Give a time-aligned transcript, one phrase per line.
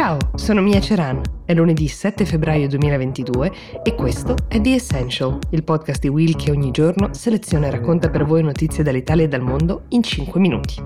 [0.00, 1.20] Ciao, sono Mia Ceran.
[1.44, 3.52] È lunedì 7 febbraio 2022
[3.82, 8.08] e questo è The Essential, il podcast di Will che ogni giorno seleziona e racconta
[8.08, 10.82] per voi notizie dall'Italia e dal mondo in 5 minuti.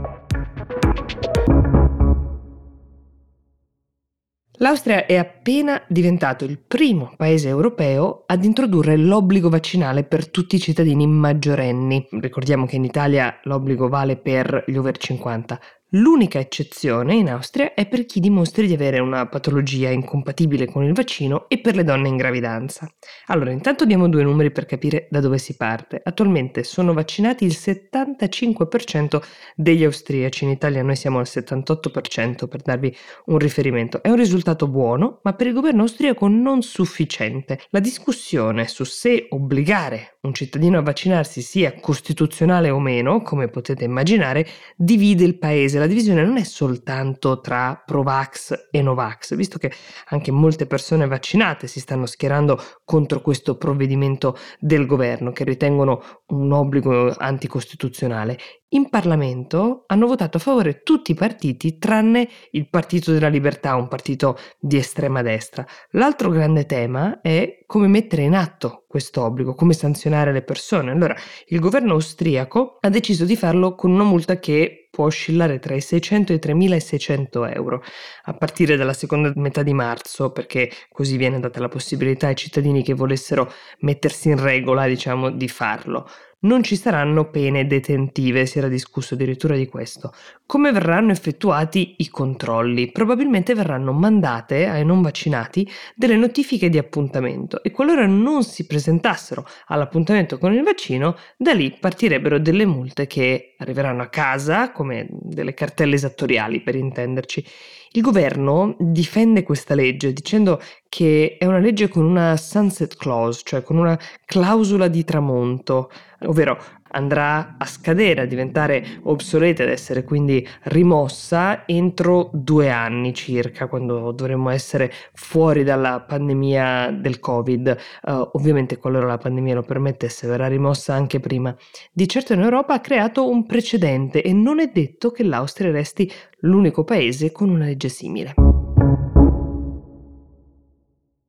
[4.59, 10.61] L'Austria è appena diventato il primo paese europeo ad introdurre l'obbligo vaccinale per tutti i
[10.61, 12.07] cittadini maggiorenni.
[12.21, 15.61] Ricordiamo che in Italia l'obbligo vale per gli over 50.
[15.97, 20.93] L'unica eccezione in Austria è per chi dimostri di avere una patologia incompatibile con il
[20.93, 22.93] vaccino e per le donne in gravidanza.
[23.27, 26.01] Allora, intanto diamo due numeri per capire da dove si parte.
[26.03, 29.23] Attualmente sono vaccinati il 75%
[29.55, 32.93] degli austriaci, in Italia noi siamo al 78% per darvi
[33.27, 34.03] un riferimento.
[34.03, 37.61] È un risultato buono, ma per il governo austriaco non sufficiente.
[37.71, 43.85] La discussione su se obbligare un cittadino a vaccinarsi sia costituzionale o meno, come potete
[43.85, 44.47] immaginare,
[44.77, 49.73] divide il paese la divisione non è soltanto tra Provax e Novax, visto che
[50.09, 56.53] anche molte persone vaccinate si stanno schierando contro questo provvedimento del governo che ritengono un
[56.53, 58.39] obbligo anticostituzionale.
[58.71, 63.87] In Parlamento hanno votato a favore tutti i partiti tranne il Partito della Libertà, un
[63.87, 65.65] partito di estrema destra.
[65.91, 70.91] L'altro grande tema è come mettere in atto questo obbligo, come sanzionare le persone.
[70.91, 71.15] Allora,
[71.47, 75.81] il governo austriaco ha deciso di farlo con una multa che può oscillare tra i
[75.81, 77.83] 600 e i 3600 euro
[78.25, 82.85] a partire dalla seconda metà di marzo, perché così viene data la possibilità ai cittadini
[82.85, 86.09] che volessero mettersi in regola, diciamo, di farlo
[86.45, 90.13] non ci saranno pene detentive, si era discusso addirittura di questo.
[90.47, 92.91] Come verranno effettuati i controlli?
[92.91, 99.47] Probabilmente verranno mandate ai non vaccinati delle notifiche di appuntamento e qualora non si presentassero
[99.67, 105.55] all'appuntamento con il vaccino, da lì partirebbero delle multe che arriveranno a casa come delle
[105.55, 107.45] cartelle esattoriali per intenderci.
[107.93, 110.61] Il governo difende questa legge dicendo
[110.91, 115.91] che è una legge con una sunset clause, cioè con una clausola di tramonto,
[116.23, 116.59] ovvero
[116.95, 124.13] andrà a scadere, a diventare obsoleta ed essere quindi rimossa entro due anni circa, quando
[124.13, 127.77] dovremmo essere fuori dalla pandemia del Covid.
[128.03, 131.55] Uh, ovviamente qualora la pandemia lo permettesse verrà rimossa anche prima.
[131.93, 136.11] Di certo in Europa ha creato un precedente e non è detto che l'Austria resti
[136.41, 138.54] l'unico paese con una legge simile.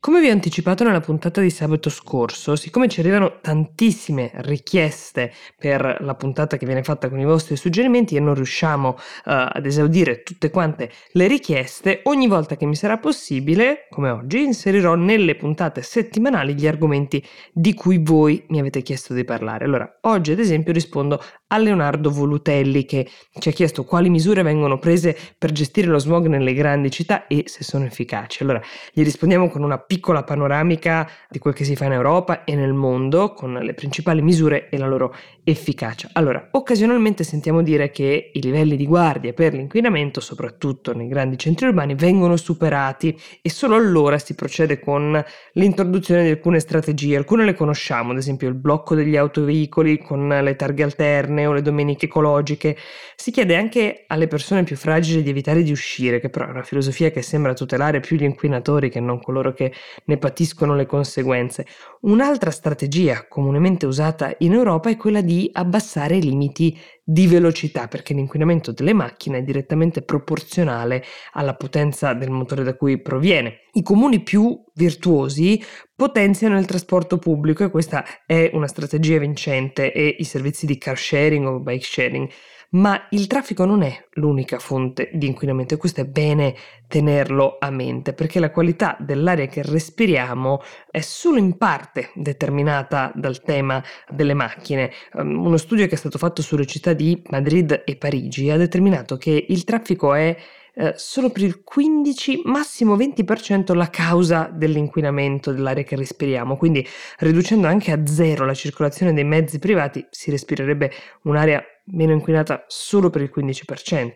[0.05, 5.97] Come vi ho anticipato nella puntata di sabato scorso, siccome ci arrivano tantissime richieste per
[6.01, 10.21] la puntata che viene fatta con i vostri suggerimenti e non riusciamo uh, ad esaudire
[10.21, 15.81] tutte quante le richieste, ogni volta che mi sarà possibile, come oggi, inserirò nelle puntate
[15.81, 19.65] settimanali gli argomenti di cui voi mi avete chiesto di parlare.
[19.65, 23.07] Allora, oggi ad esempio rispondo a Leonardo Volutelli che
[23.39, 27.43] ci ha chiesto quali misure vengono prese per gestire lo smog nelle grandi città e
[27.45, 28.43] se sono efficaci.
[28.43, 28.61] Allora,
[28.91, 32.73] gli rispondiamo con una piccola panoramica di quel che si fa in Europa e nel
[32.73, 35.13] mondo, con le principali misure e la loro
[35.43, 36.09] efficacia.
[36.13, 41.67] Allora, occasionalmente sentiamo dire che i livelli di guardia per l'inquinamento, soprattutto nei grandi centri
[41.67, 45.23] urbani, vengono superati e solo allora si procede con
[45.53, 47.17] l'introduzione di alcune strategie.
[47.17, 51.63] Alcune le conosciamo, ad esempio il blocco degli autoveicoli con le targhe alterne, o le
[51.63, 52.77] domeniche ecologiche.
[53.15, 56.63] Si chiede anche alle persone più fragili di evitare di uscire, che però è una
[56.63, 59.73] filosofia che sembra tutelare più gli inquinatori che non coloro che
[60.05, 61.65] ne patiscono le conseguenze.
[62.01, 68.15] Un'altra strategia comunemente usata in Europa è quella di abbassare i limiti di velocità, perché
[68.15, 73.67] l'inquinamento delle macchine è direttamente proporzionale alla potenza del motore da cui proviene.
[73.73, 75.63] I comuni più virtuosi
[75.95, 80.97] potenziano il trasporto pubblico e questa è una strategia vincente e i servizi di car
[80.97, 82.29] sharing o bike sharing
[82.75, 86.55] ma il traffico non è l'unica fonte di inquinamento e questo è bene
[86.87, 93.41] tenerlo a mente perché la qualità dell'aria che respiriamo è solo in parte determinata dal
[93.41, 94.91] tema delle macchine.
[95.13, 99.17] Um, uno studio che è stato fatto sulle città di Madrid e Parigi ha determinato
[99.17, 100.35] che il traffico è
[100.77, 106.85] eh, solo per il 15, massimo 20% la causa dell'inquinamento dell'aria che respiriamo, quindi
[107.19, 110.91] riducendo anche a zero la circolazione dei mezzi privati si respirerebbe
[111.23, 114.11] un'aria meno inquinata solo per il 15%.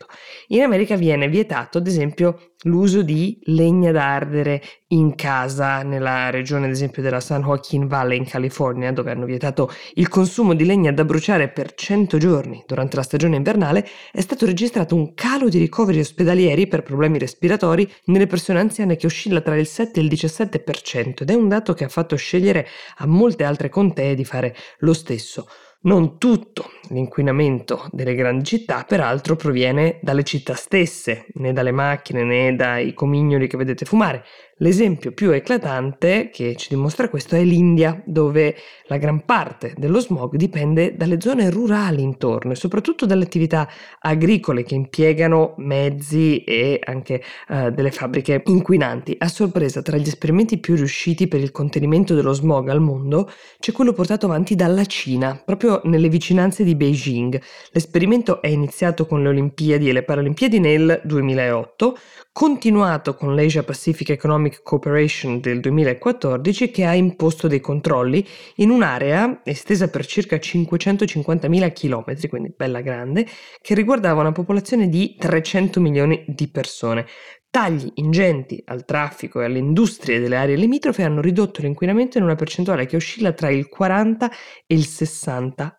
[0.48, 6.66] In America viene vietato, ad esempio, l'uso di legna da ardere in casa nella regione,
[6.66, 10.92] ad esempio, della San Joaquin Valley in California, dove hanno vietato il consumo di legna
[10.92, 15.60] da bruciare per 100 giorni durante la stagione invernale, è stato registrato un calo di
[15.60, 20.10] ricoveri ospedalieri per problemi respiratori nelle persone anziane che oscilla tra il 7 e il
[20.10, 22.68] 17% ed è un dato che ha fatto scegliere
[22.98, 25.48] a molte altre contee di fare lo stesso.
[25.82, 32.54] Non tutto l'inquinamento delle grandi città, peraltro, proviene dalle città stesse, né dalle macchine né
[32.54, 34.26] dai comignoli che vedete fumare.
[34.62, 38.56] L'esempio più eclatante che ci dimostra questo è l'India, dove
[38.88, 43.70] la gran parte dello smog dipende dalle zone rurali intorno e soprattutto dalle attività
[44.00, 49.16] agricole che impiegano mezzi e anche uh, delle fabbriche inquinanti.
[49.20, 53.72] A sorpresa, tra gli esperimenti più riusciti per il contenimento dello smog al mondo c'è
[53.72, 57.42] quello portato avanti dalla Cina, proprio nelle vicinanze di Beijing.
[57.72, 61.98] L'esperimento è iniziato con le Olimpiadi e le Paralimpiadi nel 2008
[62.40, 68.26] continuato con l'Asia Pacific Economic Cooperation del 2014 che ha imposto dei controlli
[68.56, 73.28] in un'area estesa per circa 550.000 km, quindi bella grande,
[73.62, 77.06] che riguardava una popolazione di 300 milioni di persone.
[77.50, 82.36] Tagli ingenti al traffico e alle industrie delle aree limitrofe hanno ridotto l'inquinamento in una
[82.36, 84.32] percentuale che oscilla tra il 40
[84.66, 85.79] e il 60%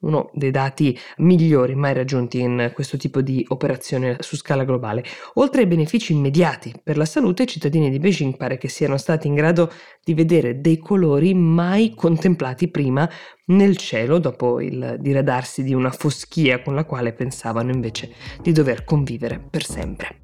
[0.00, 5.04] uno dei dati migliori mai raggiunti in questo tipo di operazione su scala globale.
[5.34, 9.26] Oltre ai benefici immediati per la salute, i cittadini di Beijing pare che siano stati
[9.26, 9.70] in grado
[10.02, 13.08] di vedere dei colori mai contemplati prima
[13.46, 18.84] nel cielo dopo il diradarsi di una foschia con la quale pensavano invece di dover
[18.84, 20.18] convivere per sempre.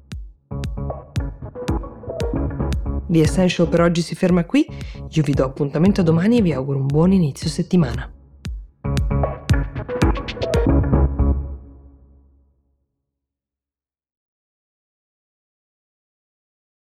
[3.07, 4.65] The Essential per oggi si ferma qui,
[5.09, 8.09] io vi do appuntamento domani e vi auguro un buon inizio settimana.